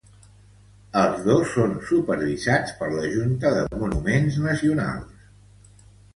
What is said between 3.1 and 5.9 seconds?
Junta de Monumentos Nacionales.